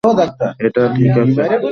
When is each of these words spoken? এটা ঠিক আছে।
এটা 0.59 0.83
ঠিক 0.95 1.11
আছে। 1.17 1.41